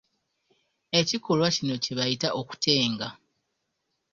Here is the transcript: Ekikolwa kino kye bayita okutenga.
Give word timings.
Ekikolwa 0.99 1.47
kino 1.55 1.75
kye 1.83 1.93
bayita 1.97 2.29
okutenga. 2.39 3.07